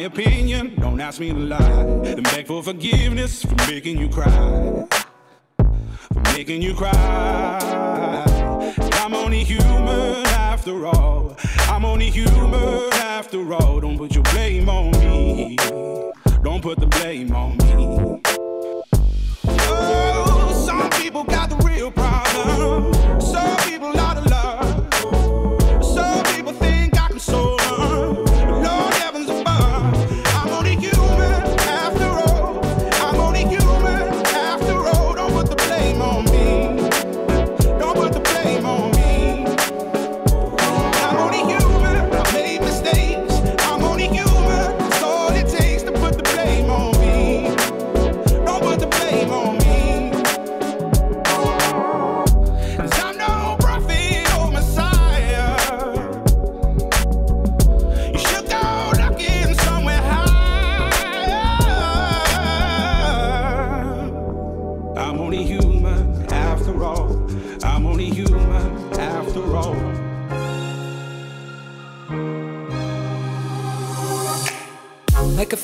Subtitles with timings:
[0.00, 0.74] My opinion.
[0.76, 1.84] Don't ask me to lie.
[2.02, 4.86] Then beg for forgiveness for making you cry
[6.12, 7.58] for making you cry.
[9.02, 11.36] I'm only human after all.
[11.68, 13.80] I'm only human after all.
[13.80, 15.56] Don't put your blame on me.
[16.42, 18.20] Don't put the blame on me.
[19.44, 22.99] Oh, some people got the real problem.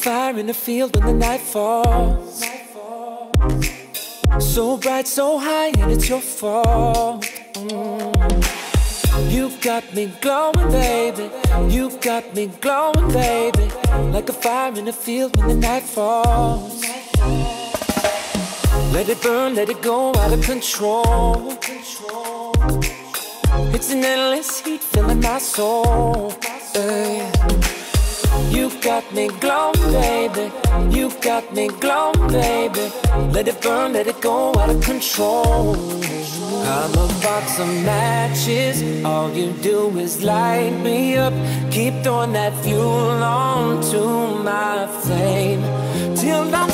[0.07, 2.45] Fire in the field when the night falls.
[4.39, 7.25] So bright, so high, and it's your fault.
[7.55, 9.33] Mm.
[9.33, 11.29] You got me glowing, baby.
[11.75, 13.67] You got me glowing, baby.
[14.15, 16.85] Like a fire in the field when the night falls.
[18.95, 21.59] Let it burn, let it go out of control.
[23.75, 26.33] It's an endless heat filling my soul.
[26.73, 27.26] Hey.
[28.57, 30.51] You got me glowing, baby.
[30.89, 32.91] You got me glowing, baby.
[33.35, 35.77] Let it burn, let it go out of control.
[36.75, 39.05] I'm a box of matches.
[39.05, 41.35] All you do is light me up.
[41.71, 44.03] Keep throwing that fuel on to
[44.43, 45.61] my flame.
[46.17, 46.71] Till I'm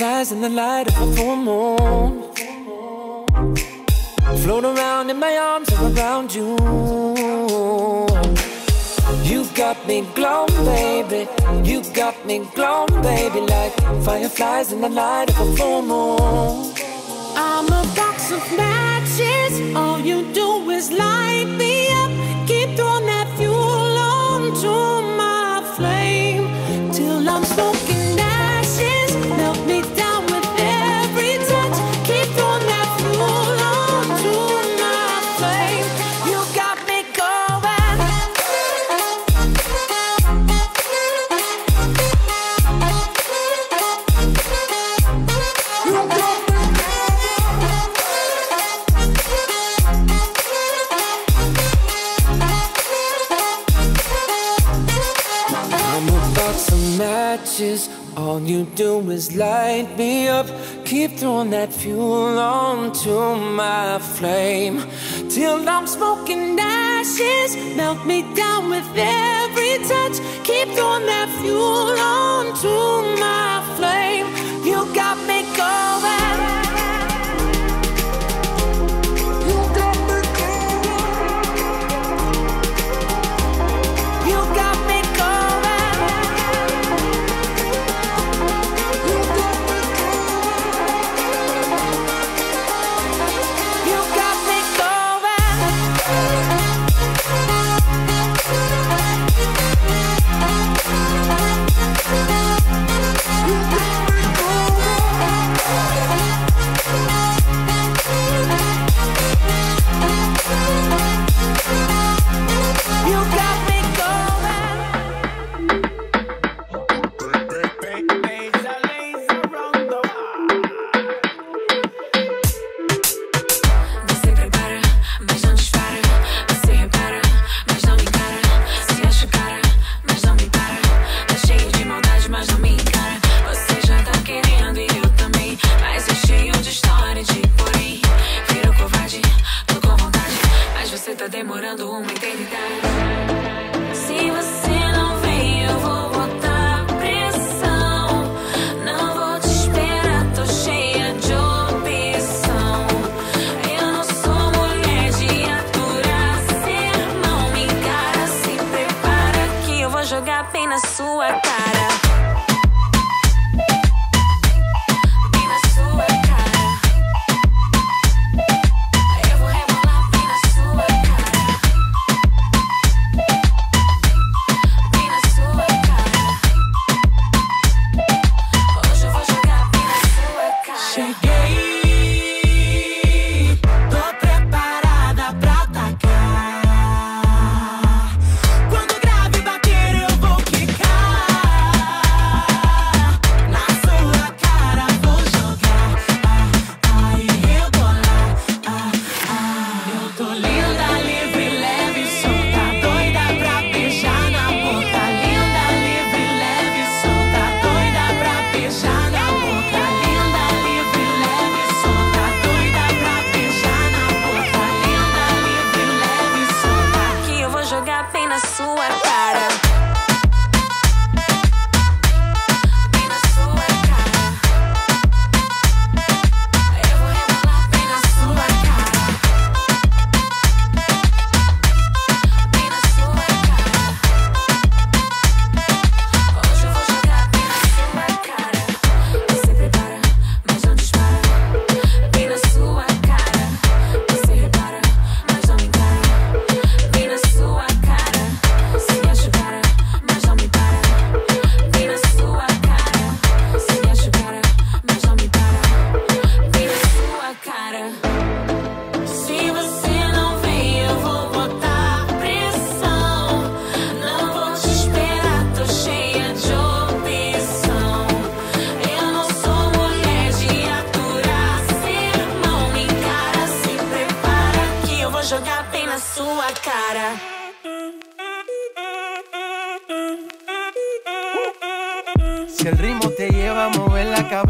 [0.00, 2.22] Fireflies in the light of a full moon.
[4.42, 6.56] Float around in my arms and around you.
[9.30, 11.28] You got me glowing, baby.
[11.68, 16.72] You got me glowing, baby, like fireflies in the light of a full moon.
[17.36, 19.76] I'm a box of matches.
[19.76, 21.99] All you do is light me up.
[58.80, 60.46] Do is light me up.
[60.86, 63.16] Keep throwing that fuel onto
[63.62, 64.78] my flame.
[65.28, 67.50] Till I'm smoking ashes.
[67.76, 70.16] Melt me down with every touch.
[70.48, 72.74] Keep throwing that fuel onto
[73.20, 73.49] my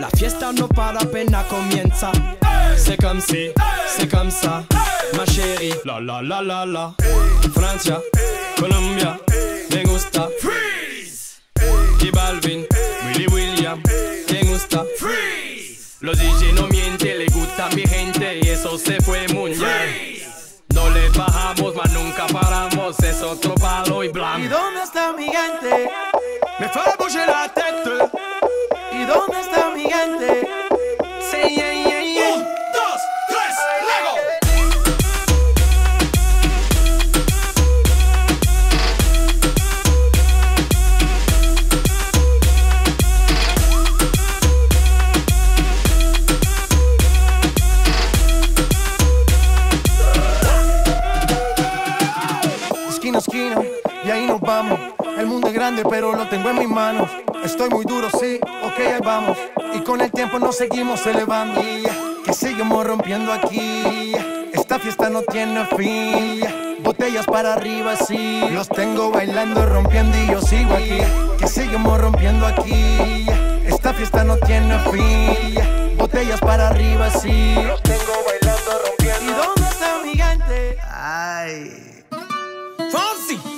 [0.00, 2.10] La fiesta no para apenas comienza.
[2.76, 3.50] C'est comme si,
[3.96, 4.64] c'est comme ça,
[5.16, 5.74] ma chérie.
[5.84, 6.94] La la la la la.
[7.54, 8.00] Francia,
[8.58, 9.18] Colombia,
[9.70, 10.28] me gusta.
[10.40, 11.40] Freeze.
[12.00, 12.64] J Balvin,
[13.06, 13.82] Willy William,
[14.30, 14.84] me gusta.
[14.98, 15.96] Freeze.
[16.00, 20.22] Los DJ no mienten, le gusta a mi gente y eso se fue muy bien.
[20.74, 24.48] No le bajamos, mas nunca paramos, es otro palo y ¿Y blanco.
[24.48, 25.90] dónde está mi gente?
[29.08, 30.48] Dónde está mi gente?
[31.30, 32.34] Sí, yeah, yeah, yeah.
[32.34, 33.56] Un, dos, tres,
[33.88, 34.14] Lego.
[52.88, 53.56] Esquina esquina,
[54.04, 54.78] y ahí nos vamos.
[55.16, 57.10] El mundo es grande, pero lo tengo en mis manos.
[57.42, 57.97] Estoy muy duro,
[59.74, 61.60] Y con el tiempo nos seguimos elevando.
[62.24, 64.12] Que seguimos rompiendo aquí.
[64.52, 66.40] Esta fiesta no tiene fin.
[66.82, 68.40] Botellas para arriba, sí.
[68.50, 70.98] Los tengo bailando, rompiendo y yo sigo aquí.
[71.38, 73.26] Que seguimos rompiendo aquí.
[73.66, 75.96] Esta fiesta no tiene fin.
[75.96, 77.54] Botellas para arriba, sí.
[77.54, 79.24] Los tengo bailando, rompiendo.
[79.24, 80.76] ¿Y dónde está mi gente?
[80.90, 82.04] Ay.
[82.90, 83.57] Fonsi.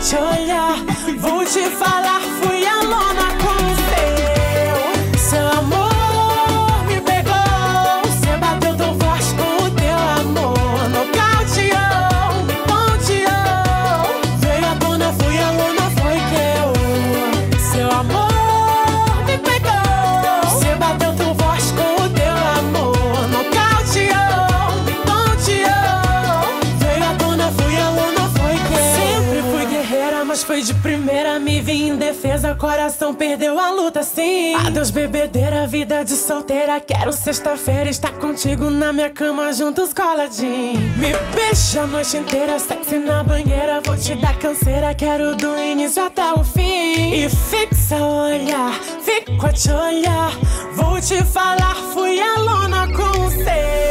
[0.00, 0.76] te olhar,
[1.18, 2.19] vou te falar.
[32.50, 34.54] seu coração perdeu a luta, sim.
[34.56, 36.80] Adeus, bebedeira, vida de solteira.
[36.80, 40.80] Quero sexta-feira estar contigo na minha cama, juntos coladinho.
[40.96, 43.80] Me beija a noite inteira, sexy na banheira.
[43.84, 47.14] Vou te dar canseira, quero do início até o fim.
[47.14, 48.72] E fixa o olhar,
[49.04, 50.32] fico a te olhar.
[50.74, 53.89] Vou te falar, fui aluna com você.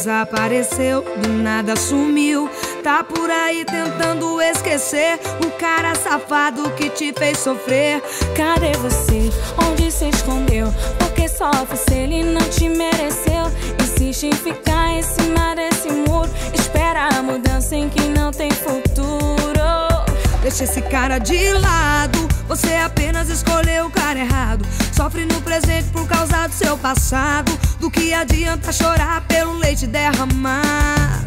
[0.00, 2.48] desapareceu, do nada sumiu.
[2.82, 8.02] Tá por aí tentando esquecer o cara safado que te fez sofrer.
[8.34, 9.30] Cadê você?
[9.68, 10.72] Onde se escondeu?
[10.98, 13.44] Porque sofre se ele não te mereceu.
[13.82, 16.30] Insiste em ficar em cima desse muro.
[16.54, 19.60] Espera a mudança em que não tem futuro.
[20.40, 24.66] Deixa esse cara de lado você apenas escolheu o cara errado.
[24.92, 27.56] Sofre no presente por causa do seu passado.
[27.78, 31.19] Do que adianta chorar pelo leite derramado?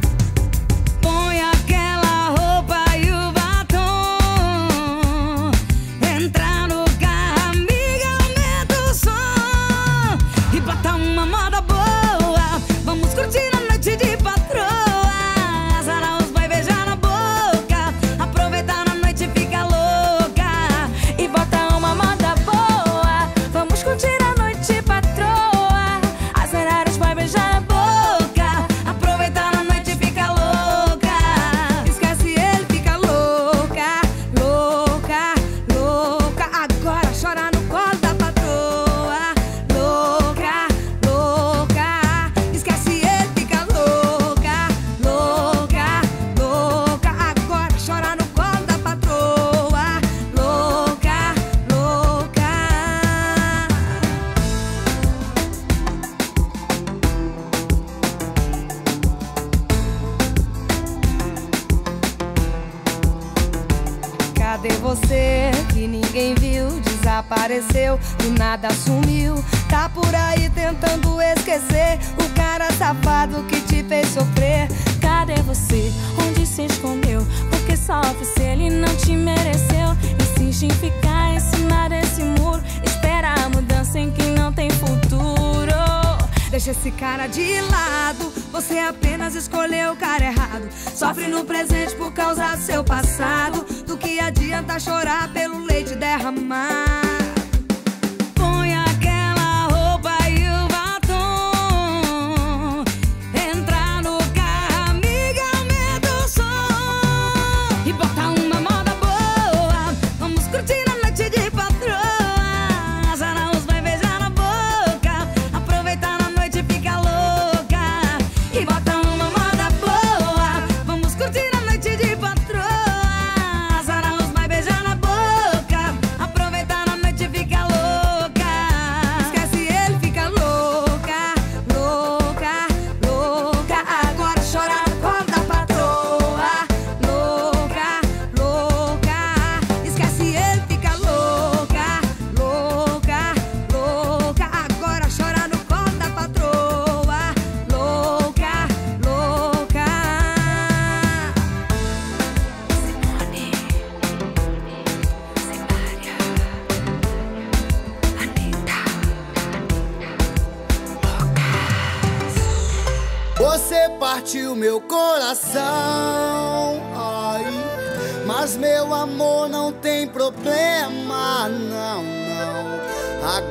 [92.38, 92.83] mãos seu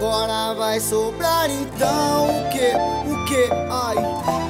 [0.03, 2.73] Agora vai sobrar então o que?
[3.09, 3.49] O que?
[3.71, 3.97] Ai,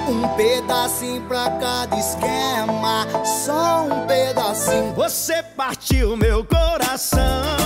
[0.09, 4.95] um pedacinho pra cada esquema, só um pedacinho.
[4.95, 7.62] Você partiu meu coração.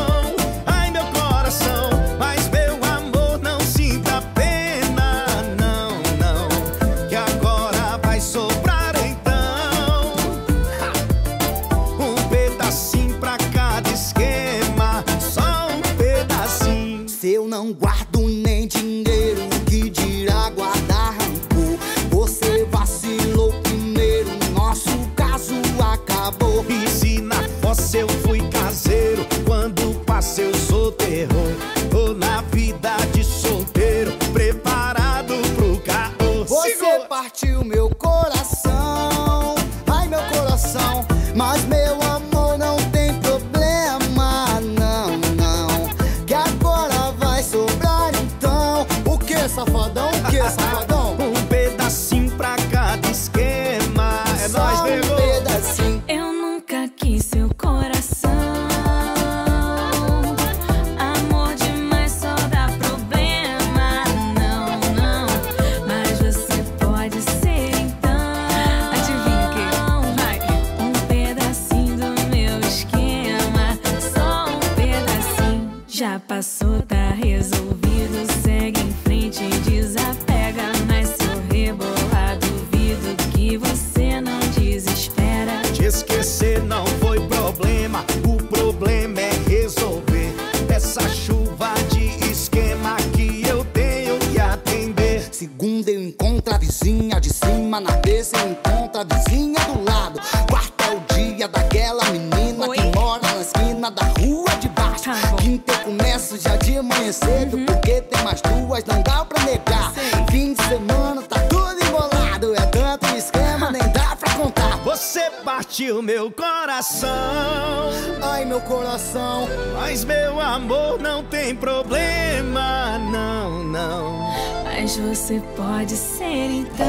[125.87, 126.87] pode ser então.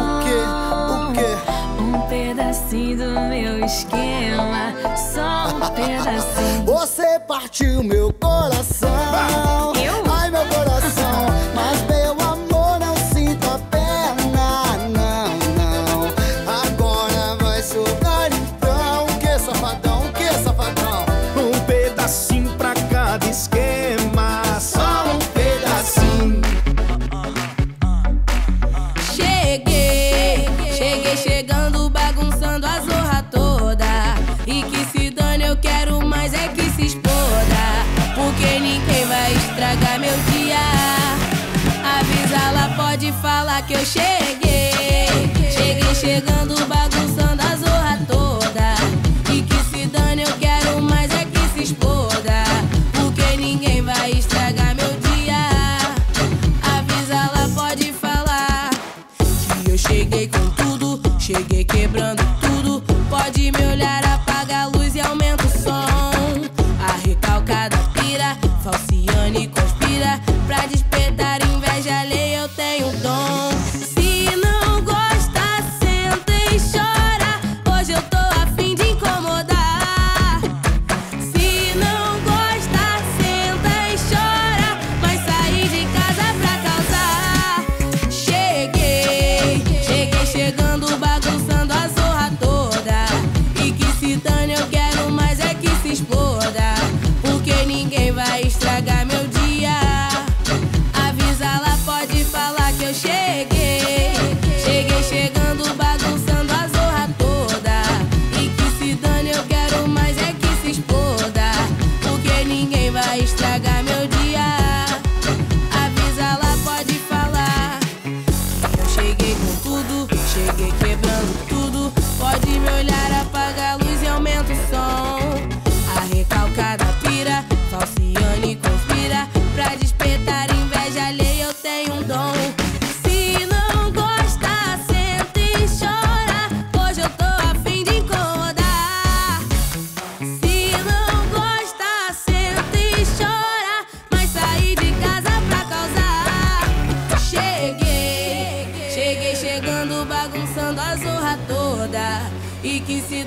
[0.00, 0.32] O quê?
[0.94, 1.82] O quê?
[1.82, 4.72] Um pedacinho do meu esquema.
[4.96, 6.64] Só um pedacinho.
[6.64, 7.97] Você partiu, meu.
[42.98, 45.08] pode falar que eu cheguei.
[45.52, 46.56] Cheguei chegando,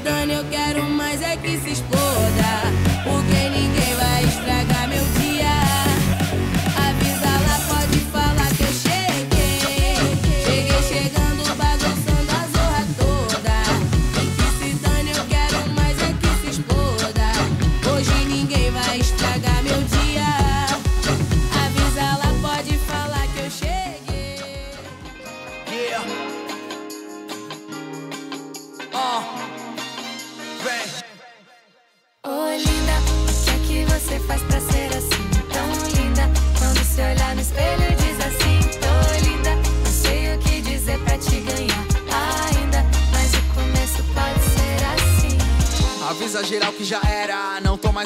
[0.04, 2.40] dane, eu quero mais é que se exploda.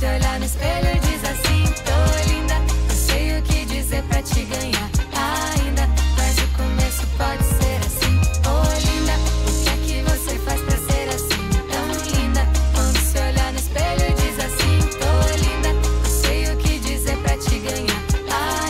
[0.00, 2.54] Se olhar no espelho diz assim: Tô linda,
[2.88, 5.86] não sei o que dizer pra te ganhar ainda,
[6.16, 8.16] mas o começo pode ser assim.
[8.48, 9.12] Oi, linda,
[9.46, 11.50] o que é que você faz pra ser assim?
[11.70, 16.78] Tão linda, quando se olhar no espelho diz assim: Tô linda, não sei o que
[16.78, 18.02] dizer pra te ganhar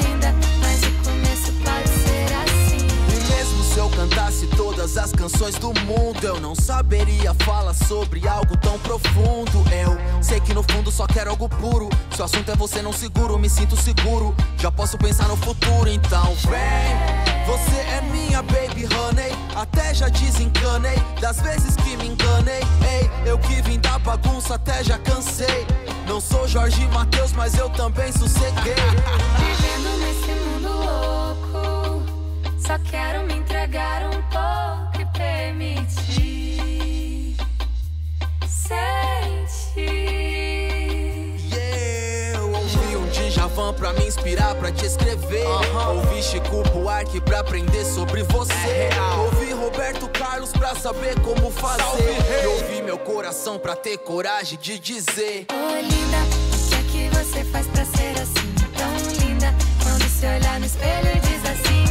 [0.02, 2.88] ainda, mas o começo pode ser assim.
[3.08, 8.26] E mesmo se eu cantasse todas as canções do mundo, eu não saberia falar sobre
[8.26, 9.69] algo tão profundo.
[10.30, 11.88] Sei que no fundo só quero algo puro.
[12.14, 14.32] Se o assunto é você, não seguro, me sinto seguro.
[14.58, 17.44] Já posso pensar no futuro, então vem.
[17.46, 22.60] Você é minha baby honey, até já desencanei das vezes que me enganei.
[22.88, 25.66] Ei, eu que vim da bagunça, até já cansei.
[26.06, 28.76] Não sou Jorge Matheus, mas eu também sosseguei.
[29.36, 32.04] Vivendo nesse mundo louco,
[32.56, 34.79] só quero me entregar um pouco
[43.76, 45.46] Pra me inspirar, pra te escrever.
[45.46, 48.90] Ouvi Chico Buarque pra aprender sobre você.
[49.24, 52.18] ouvi Roberto Carlos pra saber como fazer.
[52.42, 55.46] E ouvi meu coração pra ter coragem de dizer.
[55.50, 56.18] Oi, linda,
[56.52, 58.54] o que é que você faz pra ser assim?
[58.76, 61.85] Tão linda, quando se olhar no espelho e diz assim: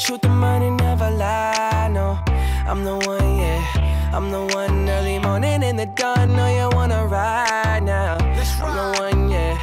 [0.00, 1.88] truth, the money never lie.
[1.92, 2.18] No,
[2.66, 4.12] I'm the one, yeah.
[4.14, 6.34] I'm the one early morning in the dawn.
[6.34, 8.16] No, you wanna ride now.
[8.18, 9.58] I'm the one, yeah.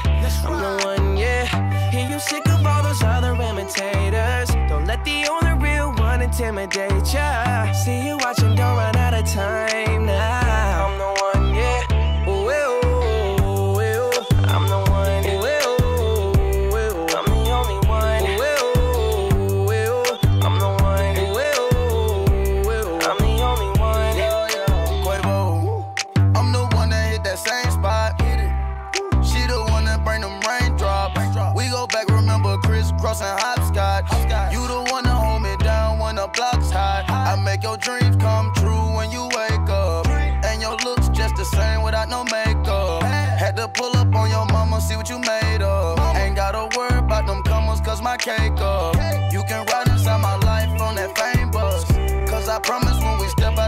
[0.45, 1.89] I'm the one, yeah.
[1.89, 4.49] Hear you sick of all those other imitators.
[4.69, 7.71] Don't let the only real one intimidate ya.
[7.73, 8.55] See you watching,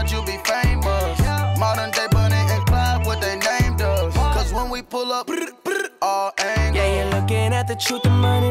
[0.00, 1.18] out, you'll be famous.
[1.58, 4.14] Modern day Bunny and Clyde, what they named us.
[4.14, 5.28] Cause when we pull up,
[6.02, 6.76] all angles.
[6.76, 8.50] Yeah, you're looking at the truth, the money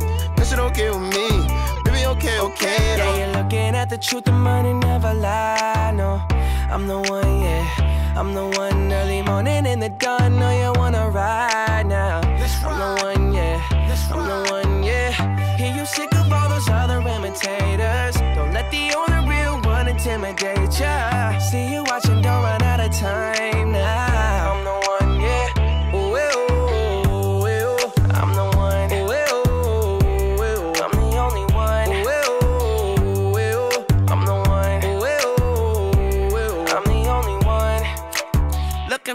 [0.51, 1.47] Shit okay with me.
[1.85, 2.97] Baby, okay, okay.
[2.97, 5.93] Yeah, you're looking at the truth, the money never lie.
[5.95, 6.21] No,
[6.69, 8.17] I'm the one, yeah.
[8.17, 10.37] I'm the one early morning in the dawn.
[10.37, 12.19] Know you wanna ride now.
[12.19, 13.61] I'm the one, yeah.
[14.11, 15.55] I'm the one, yeah.
[15.55, 18.15] Hear you sick of all those other imitators.
[18.35, 21.10] Don't let the only real one intimidate ya.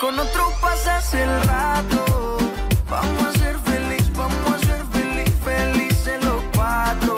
[0.00, 2.38] Con otro pasas el rato,
[2.88, 7.16] vamos a ser feliz, vamos a ser feliz, felices los cuatro.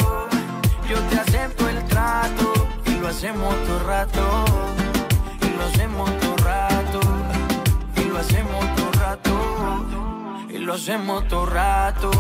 [0.89, 4.45] Yo te acepto el trato y lo hacemos todo rato.
[5.43, 7.01] Y lo hacemos todo rato.
[7.97, 10.47] Y lo hacemos todo rato.
[10.49, 12.11] Y lo hacemos todo rato.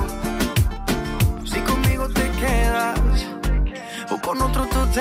[1.44, 3.00] Si conmigo te quedas
[4.10, 5.00] o con otro tú te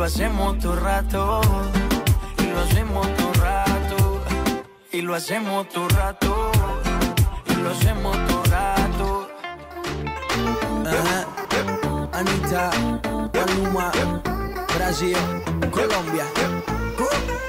[0.00, 1.42] lo hacemos todo rato.
[2.38, 4.24] Y lo hacemos todo rato.
[4.92, 6.50] Y lo hacemos todo rato.
[7.46, 9.28] Y lo hacemos todo rato.
[12.14, 12.70] Anita,
[13.34, 13.92] Maluma,
[14.74, 15.16] Brasil,
[15.70, 16.24] Colômbia.
[16.34, 17.39] Se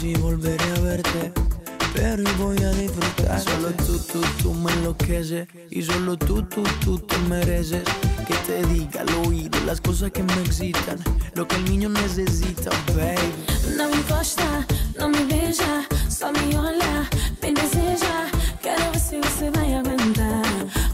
[0.00, 1.32] si volveré a verte.
[1.92, 3.40] Pero voy a disfrutar.
[3.40, 5.46] Solo tú, tú, tú me enloqueces.
[5.70, 7.82] Y solo tú, tú, tú te mereces.
[8.26, 10.98] Que te diga al oído las cosas que me excitan.
[11.34, 13.76] Lo que el niño necesita, baby.
[13.76, 14.66] Não me encosta,
[14.98, 17.08] não me beija, só me olha,
[17.42, 18.30] me deseja.
[18.62, 20.42] Quero ver se você vai aguentar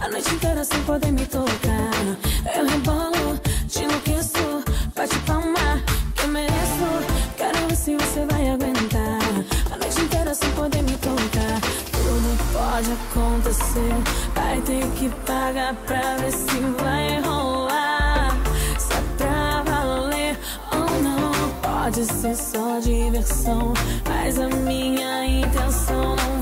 [0.01, 1.93] a noite inteira sem poder me tocar.
[2.57, 3.16] Eu rebolo,
[13.17, 13.95] pode acontecer,
[14.35, 18.37] vai ter que pagar pra ver se vai rolar.
[18.79, 20.39] Se é pra valer
[20.73, 21.27] ou não.
[21.63, 23.73] Pode ser só diversão,
[24.09, 26.36] mas a minha intenção não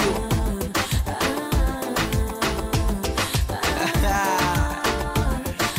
[0.00, 0.14] Brasil.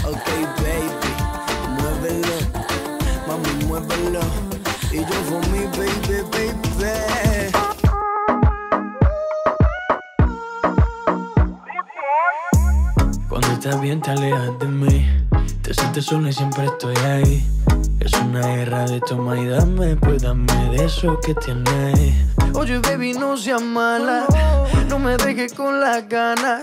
[0.04, 1.12] Ok, baby,
[1.78, 2.38] muévelo,
[3.28, 4.24] mami, muévelo.
[4.92, 6.62] Y yo for mi baby, baby.
[13.30, 15.08] Cuando estás bien te alejas de mí
[15.62, 17.46] Te sientes sola y siempre estoy ahí
[18.00, 23.14] Es una guerra de toma y dame Pues dame de eso que tienes Oye baby
[23.14, 24.26] no seas mala
[24.88, 26.62] No me dejes con las ganas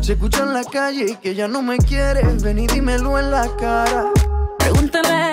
[0.00, 3.46] Se escucha en la calle que ya no me quieres Ven y dímelo en la
[3.56, 4.06] cara
[4.58, 5.30] Pregúntale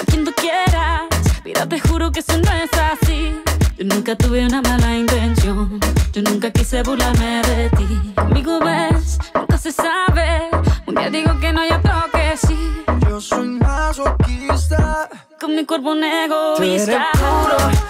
[0.00, 1.02] a quien tú quieras.
[1.44, 3.34] Mira, te juro que eso no es así.
[3.78, 5.80] Yo nunca tuve una mala intención.
[6.12, 8.12] Yo nunca quise burlarme de ti.
[8.14, 10.50] Conmigo ves, nunca se sabe.
[10.86, 12.84] Un día digo que no hay otro que sí.
[13.08, 15.08] Yo soy masoquista
[15.40, 17.08] Con mi cuerpo un Tú eres egoísta.
[17.12, 17.85] puro puro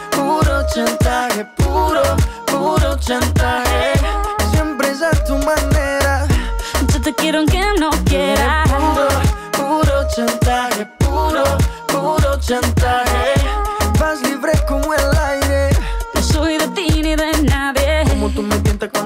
[0.76, 2.02] chantaje, puro,
[2.44, 3.94] puro chantaje.
[4.52, 6.26] Siempre es a tu manera.
[6.92, 9.15] Yo te quiero aunque no quieras.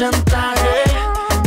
[0.00, 0.84] chantaje.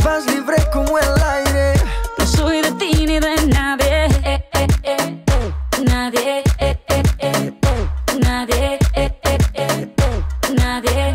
[0.04, 1.74] Vas libre como el aire.
[2.18, 4.04] No soy de ti ni de nadie.
[4.22, 5.54] Eh, eh, eh, eh.
[5.84, 6.44] Nadie.
[6.60, 7.88] eh, eh, eh, eh.
[8.20, 8.78] Nadie.
[8.94, 10.54] eh, eh, eh, eh.
[10.54, 11.14] Nadie.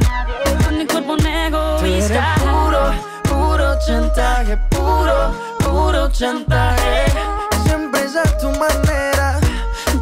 [0.65, 2.35] Con mi cuerpo un eres egoísta.
[2.43, 2.91] puro,
[3.23, 7.05] puro chantaje, puro, puro chantaje.
[7.63, 9.39] Siempre es a tu manera.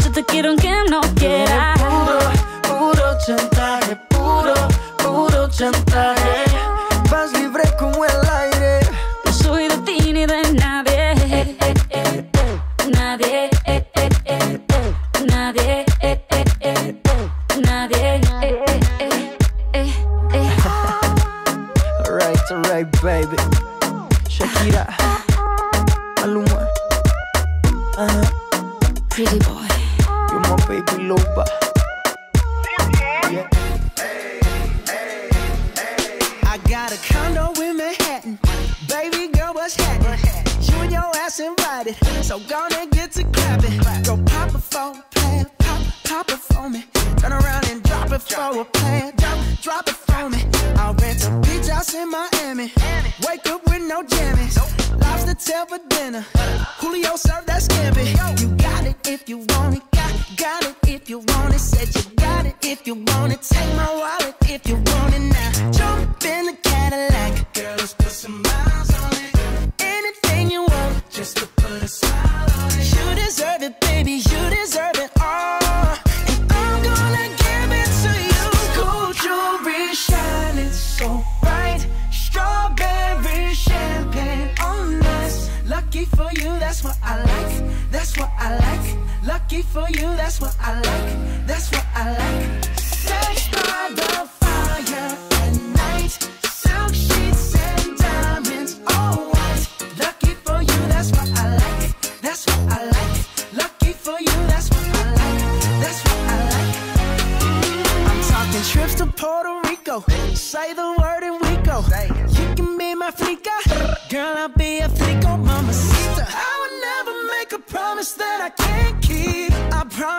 [0.04, 1.78] Yo te quiero aunque no quieras.
[1.78, 2.20] Puro,
[2.68, 4.56] puro chantaje, puro,
[4.98, 5.87] puro chantaje.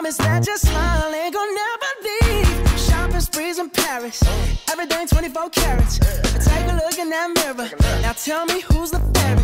[0.09, 2.81] Promise that your smile ain't gonna never leave.
[2.81, 4.23] Shopping sprees in Paris.
[4.71, 5.99] Everything 24 carats.
[5.99, 7.69] Take a look in that mirror.
[8.03, 9.38] Now tell me who's the fairest.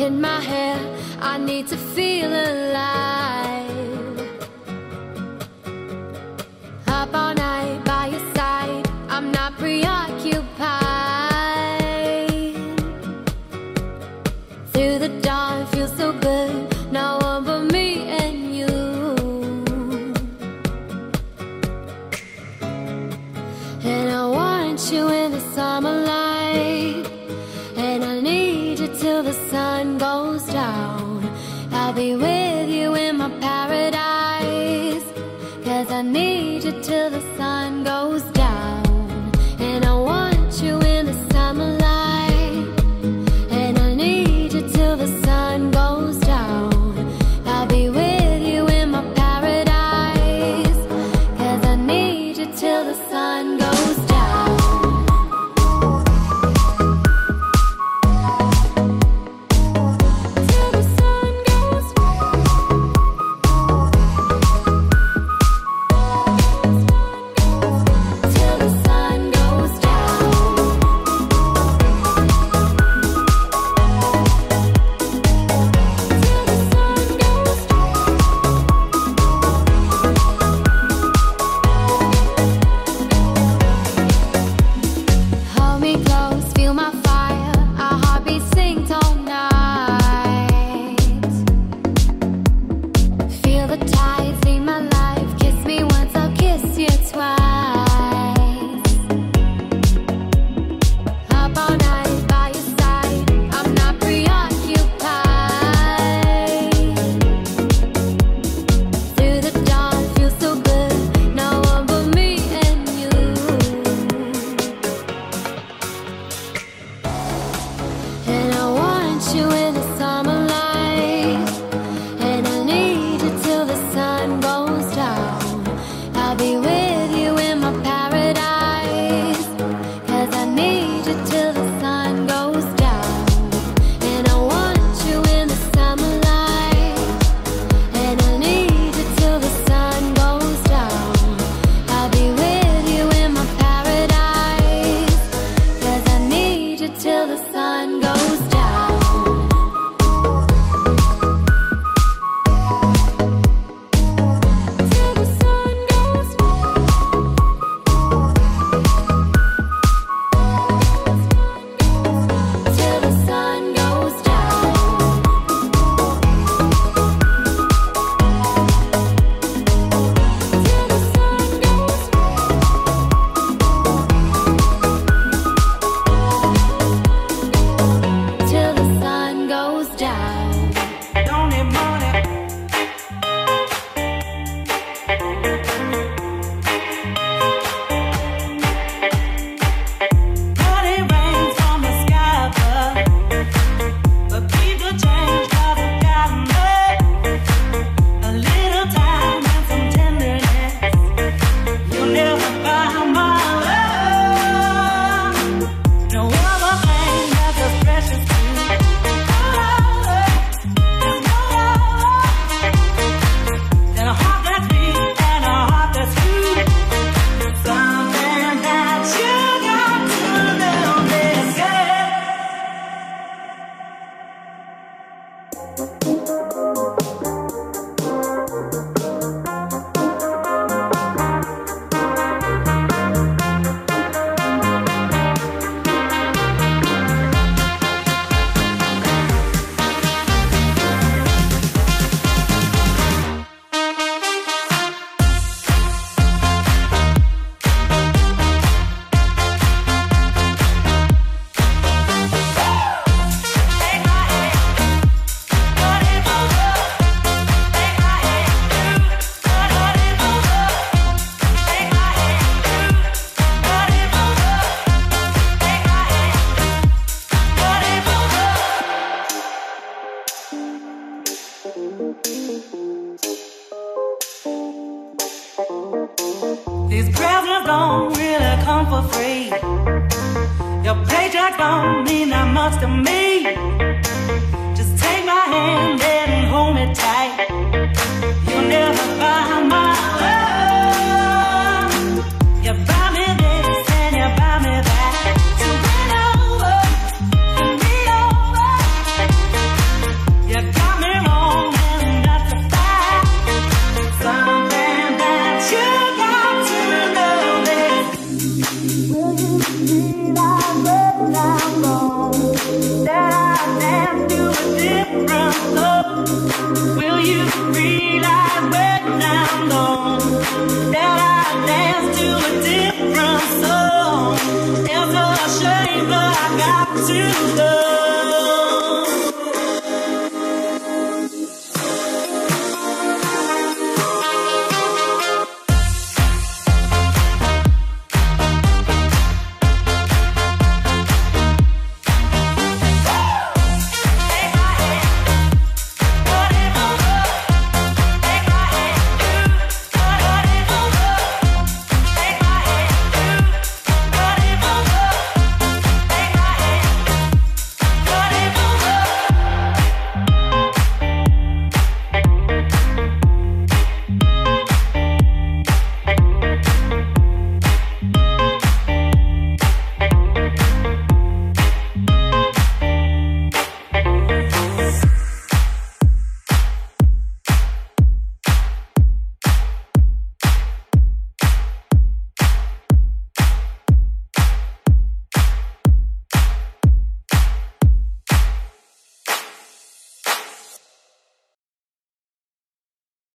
[0.00, 0.78] Hit my hair.
[1.20, 3.19] I need to feel alive.